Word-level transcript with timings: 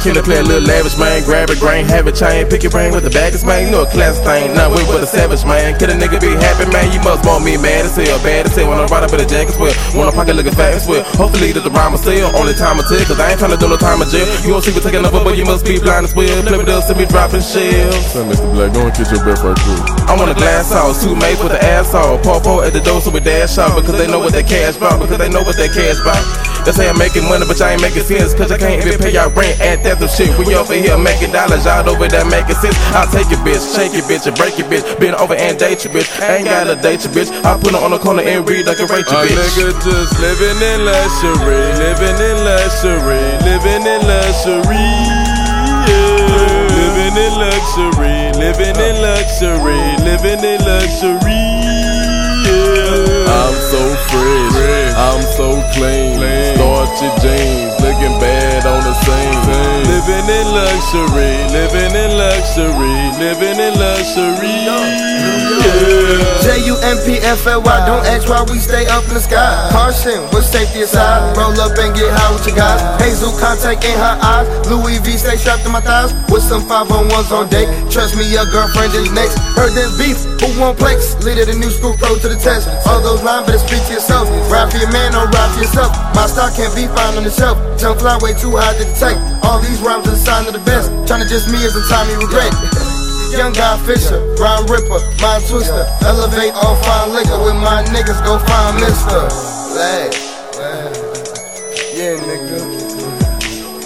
Can 0.00 0.16
play 0.24 0.40
a 0.40 0.42
little 0.42 0.64
lavish, 0.64 0.96
man? 0.96 1.20
Grab 1.28 1.52
a 1.52 1.56
grain, 1.60 1.84
have 1.84 2.08
a 2.08 2.12
chain, 2.12 2.48
pick 2.48 2.64
your 2.64 2.72
brain 2.72 2.88
with 2.88 3.04
the 3.04 3.12
baggage, 3.12 3.44
man. 3.44 3.68
You 3.68 3.70
know 3.70 3.84
a 3.84 3.90
class 3.92 4.16
thing, 4.24 4.56
not 4.56 4.72
with 4.72 4.88
for 4.88 4.96
the 4.96 5.04
savage, 5.04 5.44
man. 5.44 5.76
Could 5.76 5.92
a 5.92 5.96
nigga 6.00 6.16
be 6.16 6.32
happy, 6.40 6.64
man? 6.72 6.88
You 6.88 7.04
must 7.04 7.20
want 7.28 7.44
me 7.44 7.60
mad 7.60 7.84
as 7.84 8.00
hell, 8.00 8.16
bad 8.24 8.48
as 8.48 8.56
hell. 8.56 8.72
Wanna 8.72 8.88
ride 8.88 9.04
up 9.04 9.12
in 9.12 9.20
a 9.20 9.28
jacket, 9.28 9.60
sweat. 9.60 9.76
Wanna 9.92 10.08
pocket 10.16 10.40
looking 10.40 10.56
fat 10.56 10.72
as 10.72 10.88
well. 10.88 11.04
Hopefully 11.20 11.52
that 11.52 11.68
the 11.68 11.68
rhyme 11.68 11.92
is 11.92 12.00
still 12.00 12.32
only 12.32 12.56
time 12.56 12.80
I 12.80 12.84
tell, 12.88 13.04
cause 13.04 13.20
I 13.20 13.36
ain't 13.36 13.44
tryna 13.44 13.60
do 13.60 13.68
no 13.68 13.76
time 13.76 14.00
of 14.00 14.08
jail. 14.08 14.24
You 14.40 14.56
won't 14.56 14.64
see 14.64 14.72
me 14.72 14.80
taking 14.80 15.04
over, 15.04 15.20
but 15.20 15.36
you 15.36 15.44
must 15.44 15.68
be 15.68 15.76
blind 15.76 16.08
as 16.08 16.16
well. 16.16 16.32
Play 16.48 16.56
with 16.56 16.72
us, 16.72 16.88
see 16.88 16.96
me 16.96 17.04
dropping 17.04 17.44
shells. 17.44 18.00
Son, 18.08 18.24
Mr. 18.24 18.48
Black, 18.56 18.72
go 18.72 18.88
and 18.88 18.96
get 18.96 19.04
your 19.12 19.20
breath 19.20 19.44
right 19.44 19.52
quick. 19.52 19.84
I 20.08 20.16
want 20.16 20.32
a 20.32 20.36
glass 20.40 20.72
house, 20.72 21.04
two 21.04 21.12
mates 21.12 21.44
with 21.44 21.52
the 21.52 21.60
ass 21.60 21.92
off. 21.92 22.24
Popo 22.24 22.64
at 22.64 22.72
the 22.72 22.80
door 22.80 23.04
so 23.04 23.12
we 23.12 23.20
dash 23.20 23.60
out 23.60 23.76
because 23.76 24.00
they 24.00 24.08
know 24.08 24.24
what 24.24 24.32
that 24.32 24.48
cash 24.48 24.80
bout, 24.80 24.96
because 24.96 25.20
they 25.20 25.28
know 25.28 25.44
what 25.44 25.60
that 25.60 25.76
cash 25.76 26.00
bout. 26.00 26.24
They 26.64 26.72
say 26.72 26.88
I'm 26.88 26.98
making 26.98 27.24
money, 27.24 27.44
but 27.46 27.60
I 27.60 27.72
ain't 27.72 27.82
making 27.82 28.04
sense, 28.04 28.34
cause 28.34 28.52
I 28.52 28.58
can't 28.58 28.84
even 28.84 28.98
pay 29.00 29.12
y'all 29.14 29.30
rent 29.32 29.60
and 29.60 29.80
that 29.84 29.98
the 29.98 30.08
shit. 30.08 30.30
We 30.38 30.54
over 30.54 30.74
here 30.74 30.96
making 30.98 31.32
dollars, 31.32 31.64
y'all 31.64 31.88
over 31.88 32.06
there 32.08 32.24
making 32.28 32.56
sense. 32.60 32.76
I'll 32.92 33.08
take 33.10 33.28
your 33.32 33.40
bitch, 33.40 33.62
shake 33.74 33.92
your 33.96 34.04
bitch, 34.04 34.26
and 34.28 34.36
break 34.36 34.58
your 34.58 34.68
bitch. 34.68 34.84
Been 35.00 35.14
over 35.16 35.34
and 35.34 35.58
date 35.58 35.84
your 35.84 35.92
bitch. 35.94 36.08
I 36.20 36.40
ain't 36.40 36.46
gotta 36.46 36.76
date 36.76 37.04
your 37.04 37.12
bitch. 37.16 37.30
I 37.44 37.56
put 37.58 37.72
her 37.72 37.80
on 37.82 37.90
the 37.90 37.98
corner 37.98 38.22
and 38.22 38.46
read 38.48 38.66
like 38.66 38.78
a 38.80 38.86
rate 38.86 39.08
your 39.08 39.20
A 39.20 39.26
bitch. 39.26 39.36
nigga 39.56 39.72
just 39.82 40.12
living 40.20 40.58
in 40.60 40.84
luxury, 40.84 41.60
living 41.80 42.18
in 42.20 42.36
luxury, 42.44 43.24
living 43.48 43.84
in 43.86 44.00
luxury. 44.06 44.88
Yeah. 45.88 46.68
Living 46.80 47.16
in 47.16 47.32
luxury, 47.40 48.16
living 48.38 48.76
in 48.78 48.94
luxury, 49.02 49.80
living 50.04 50.44
in 50.44 50.60
luxury. 50.64 51.49
Luxury, 60.50 61.46
living 61.54 61.94
in 61.94 62.18
luxury, 62.18 62.98
living 63.22 63.58
in 63.58 63.74
luxury. 63.78 64.66
Yeah. 64.66 65.40
J 66.42 66.66
U 66.66 66.74
M 66.82 66.98
P 67.06 67.22
F 67.22 67.46
L 67.46 67.62
Y. 67.62 67.78
Don't 67.86 68.04
ask 68.06 68.26
why 68.28 68.42
we 68.50 68.58
stay 68.58 68.86
up 68.90 69.06
in 69.06 69.14
the 69.14 69.22
sky. 69.22 69.68
Caution, 69.70 70.18
with 70.34 70.44
safety 70.44 70.82
aside. 70.82 71.36
Roll 71.36 71.54
up 71.60 71.78
and 71.78 71.94
get 71.94 72.10
high 72.10 72.32
with 72.34 72.42
your 72.48 72.56
guys. 72.56 72.82
Hazel 72.98 73.30
contact 73.38 73.84
in 73.86 73.94
her 73.94 74.16
eyes. 74.18 74.48
Louis 74.66 74.98
V 74.98 75.14
stay 75.14 75.36
strapped 75.36 75.62
to 75.64 75.70
my 75.70 75.80
thighs. 75.80 76.10
With 76.32 76.42
some 76.42 76.66
501s 76.66 77.30
on 77.30 77.46
deck. 77.48 77.70
Trust 77.86 78.18
me, 78.18 78.26
your 78.26 78.48
girlfriend 78.50 78.90
is 78.98 79.12
next. 79.14 79.38
Heard 79.54 79.76
this 79.78 79.94
beef, 79.94 80.18
who 80.42 80.50
want 80.58 80.80
plex? 80.80 81.14
Leader 81.22 81.46
the 81.46 81.54
new 81.54 81.70
school 81.70 81.94
pro 81.94 82.18
to 82.18 82.26
the 82.26 82.40
test. 82.40 82.66
All 82.90 82.98
those 82.98 83.22
lines 83.22 83.46
better 83.46 83.62
speak 83.62 83.86
to 83.86 83.94
yourself. 83.94 84.26
Rap 84.50 84.72
for 84.72 84.82
your 84.82 84.90
man, 84.90 85.12
don't 85.12 85.30
rap 85.30 85.54
for 85.54 85.62
yourself. 85.62 85.94
My 86.18 86.26
stock 86.26 86.56
can't 86.58 86.74
be 86.74 86.90
found 86.98 87.14
on 87.14 87.24
the 87.24 87.30
shelf. 87.30 87.60
Jump 87.78 88.00
fly 88.02 88.18
way 88.18 88.34
too 88.34 88.56
high 88.56 88.74
to 88.74 88.84
detect. 88.84 89.20
All 89.46 89.62
these 89.62 89.69
just 91.30 91.46
me 91.46 91.62
is 91.62 91.78
a 91.78 91.84
time 91.86 92.10
you 92.10 92.18
regret. 92.18 92.50
Yung 93.38 93.54
Guy 93.54 93.78
Fisha, 93.86 94.18
Rhyme 94.42 94.66
Ripper, 94.66 94.98
Mind 95.22 95.46
Twister. 95.46 95.86
Elevate 96.02 96.50
all 96.58 96.74
fine 96.82 97.14
liquor 97.14 97.38
with 97.38 97.54
my 97.54 97.86
niggas, 97.94 98.18
go 98.26 98.42
find 98.50 98.74
Mister. 98.82 99.30
Yeah, 101.94 102.18
nigga. 102.26 102.58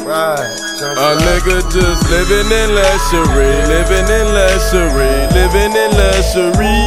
Right. 0.09 0.41
A 0.41 1.21
nigga 1.21 1.61
just 1.69 2.09
living 2.09 2.49
in 2.49 2.69
luxury, 2.73 3.53
living 3.69 4.09
in 4.09 4.27
luxury, 4.33 5.13
living 5.37 5.77
in 5.77 5.93
luxury. 6.01 6.81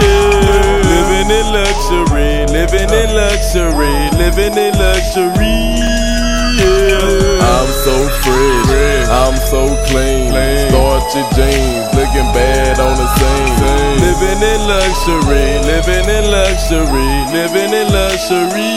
Yeah. 0.00 0.80
Living 0.88 1.28
in 1.28 1.44
luxury, 1.52 2.48
living 2.56 2.88
in 2.88 3.08
luxury, 3.12 3.96
living 4.16 4.56
in 4.56 4.72
luxury. 4.80 5.47
Starchy 11.08 11.24
jeans, 11.36 11.88
looking 11.94 12.28
bad 12.36 12.78
on 12.80 12.94
the 12.96 13.06
scene. 13.16 13.96
Living 13.96 14.42
in 14.42 14.60
luxury, 14.68 15.56
living 15.64 16.04
in 16.04 16.30
luxury, 16.30 17.08
living 17.32 17.72
in 17.72 17.88
luxury. 17.88 18.76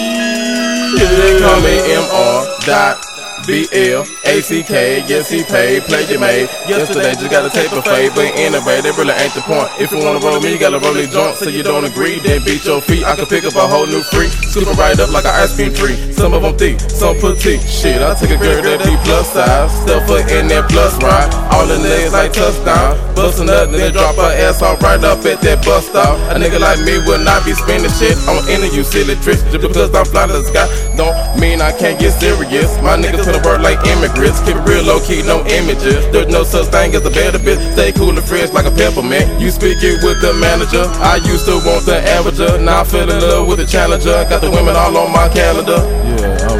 They 0.95 1.39
call 1.39 1.59
me 1.59 1.75
MR 1.91 2.65
dot 2.65 3.10
BL 3.45 4.05
ACK, 4.25 4.73
yes 5.09 5.29
he 5.29 5.43
paid, 5.43 5.83
play 5.83 6.05
your 6.09 6.19
made. 6.19 6.49
Yesterday 6.67 7.13
just 7.13 7.31
got 7.31 7.45
a 7.45 7.49
tape 7.49 7.71
of 7.73 7.83
fade, 7.83 8.11
but 8.15 8.29
anyway, 8.37 8.81
that 8.81 8.93
really 8.97 9.13
ain't 9.17 9.33
the 9.33 9.41
point. 9.41 9.69
If 9.79 9.91
you 9.91 9.99
wanna 9.99 10.19
roll 10.19 10.39
me, 10.39 10.53
you 10.53 10.59
gotta 10.59 10.79
roll 10.79 10.95
it 10.95 11.09
joints 11.09 11.39
so 11.39 11.49
you 11.49 11.63
don't 11.63 11.85
agree, 11.85 12.19
then 12.19 12.43
beat 12.45 12.63
your 12.65 12.81
feet. 12.81 13.03
I 13.03 13.15
can 13.15 13.25
pick 13.25 13.43
up 13.43 13.55
a 13.55 13.67
whole 13.67 13.87
new 13.87 14.03
freak, 14.13 14.31
scoop 14.49 14.67
'em 14.67 14.77
right 14.77 14.97
up 14.99 15.11
like 15.11 15.25
an 15.25 15.35
ice 15.35 15.55
cream 15.55 15.73
tree. 15.73 15.97
Some 16.13 16.33
of 16.33 16.43
them 16.43 16.57
thick, 16.57 16.79
some 16.89 17.17
petite. 17.19 17.61
Shit, 17.67 18.01
I 18.01 18.13
take 18.15 18.31
a 18.31 18.37
girl 18.37 18.61
that 18.61 18.83
be 18.85 18.95
plus 19.03 19.33
size, 19.33 19.71
stuff 19.81 20.07
her 20.09 20.21
in 20.37 20.47
that 20.49 20.69
plus 20.69 20.93
ride. 21.01 21.33
All 21.51 21.65
the 21.65 21.77
legs 21.77 22.13
like 22.13 22.33
touchdown, 22.33 22.97
bustin' 23.21 23.53
up, 23.53 23.69
then 23.69 23.93
drop 23.93 24.17
her 24.17 24.33
ass 24.41 24.65
off 24.65 24.81
right 24.81 24.97
up 25.05 25.21
at 25.29 25.37
that 25.45 25.61
bus 25.61 25.85
stop. 25.85 26.17
A 26.33 26.41
nigga 26.41 26.57
like 26.57 26.81
me 26.81 26.97
will 27.05 27.21
not 27.21 27.45
be 27.45 27.53
spending 27.53 27.93
shit 27.93 28.17
on 28.25 28.41
any 28.49 28.65
of 28.65 28.73
you 28.73 28.81
silly 28.81 29.13
tricks. 29.21 29.45
Just 29.53 29.61
because 29.61 29.93
I'm 29.93 30.05
fly 30.09 30.25
to 30.25 30.33
the 30.33 30.45
sky, 30.49 30.65
don't 30.97 31.13
mean 31.37 31.61
I 31.61 31.69
can't 31.69 32.01
get 32.01 32.17
serious. 32.17 32.73
My 32.81 32.97
niggas 32.97 33.29
the 33.29 33.37
work 33.45 33.61
like 33.61 33.77
immigrants, 33.85 34.41
keep 34.41 34.57
it 34.57 34.65
real 34.65 34.81
low 34.81 34.97
key, 35.05 35.21
no 35.21 35.45
images. 35.45 36.01
There's 36.09 36.33
no 36.33 36.41
such 36.41 36.73
thing 36.73 36.97
as 36.97 37.05
a 37.05 37.13
better 37.13 37.37
bitch. 37.37 37.61
Stay 37.77 37.93
cool 37.93 38.17
and 38.17 38.25
fresh 38.25 38.49
like 38.57 38.65
a 38.65 38.73
peppermint. 38.73 39.29
You 39.37 39.53
speak 39.53 39.77
it 39.85 40.01
with 40.01 40.17
the 40.25 40.33
manager. 40.41 40.89
I 41.05 41.21
used 41.21 41.45
to 41.45 41.61
want 41.61 41.85
the 41.85 42.01
amateur, 42.17 42.57
now 42.57 42.81
I 42.81 42.83
fell 42.89 43.05
in 43.05 43.21
love 43.21 43.45
with 43.45 43.61
the 43.61 43.69
challenger. 43.69 44.25
Got 44.25 44.41
the 44.41 44.49
women 44.49 44.73
all 44.73 44.97
on 44.97 45.13
my 45.13 45.29
calendar. 45.29 45.77
Yeah, 46.17 46.49
um, 46.49 46.59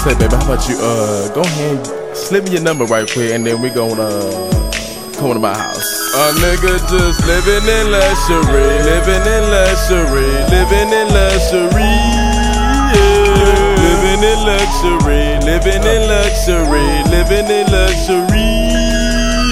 say, 0.00 0.16
baby, 0.16 0.32
how 0.32 0.48
about 0.48 0.64
you, 0.64 0.80
uh, 0.80 1.28
go 1.36 1.44
ahead 1.44 2.00
slip 2.14 2.44
me 2.44 2.52
your 2.52 2.62
number 2.62 2.84
right 2.84 3.08
quick, 3.10 3.32
and 3.32 3.46
then 3.46 3.60
we 3.62 3.70
gonna, 3.70 4.02
uh, 4.02 4.70
come 5.20 5.34
to 5.34 5.38
my 5.38 5.52
house. 5.52 5.84
A 6.16 6.32
nigga 6.40 6.80
just 6.88 7.20
living 7.28 7.68
in 7.68 7.92
luxury, 7.92 8.64
living 8.88 9.20
in 9.20 9.44
luxury, 9.52 10.32
living 10.48 10.88
in 10.96 11.12
luxury. 11.12 11.92
Yeah. 12.96 13.76
Living 13.84 14.24
in 14.24 14.40
luxury, 14.48 15.36
living 15.44 15.84
in 15.84 16.08
luxury, 16.08 16.88
living 17.12 17.52
in 17.52 17.68
luxury. 17.68 18.72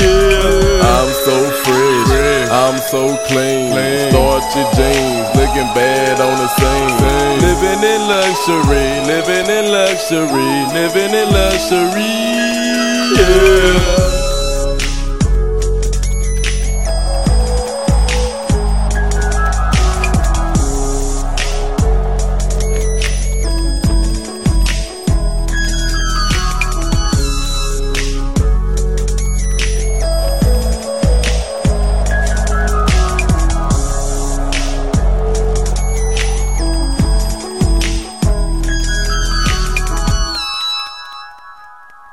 Yeah. 0.01 0.89
I'm 0.89 1.13
so 1.29 1.37
fresh, 1.61 2.49
I'm 2.49 2.79
so 2.89 3.21
clean. 3.29 3.77
Starchy 4.09 4.65
jeans, 4.73 5.29
looking 5.37 5.69
bad 5.77 6.17
on 6.17 6.33
the 6.41 6.49
scene. 6.57 6.97
Living 7.45 7.85
in 7.85 8.01
luxury, 8.09 8.89
living 9.05 9.49
in 9.53 9.69
luxury, 9.69 10.65
living 10.73 11.13
in 11.13 11.29
luxury. 11.29 12.17
Yeah. 13.21 14.08